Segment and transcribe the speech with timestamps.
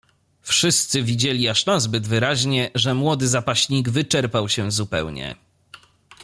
[0.41, 5.35] "Wszyscy widzieli aż nazbyt wyraźnie, że młody zapaśnik wyczerpał się zupełnie."